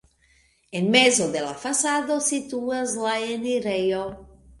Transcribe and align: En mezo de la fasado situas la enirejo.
En 0.77 0.85
mezo 0.93 1.27
de 1.35 1.43
la 1.43 1.51
fasado 1.65 2.15
situas 2.29 2.95
la 3.03 3.13
enirejo. 3.35 4.01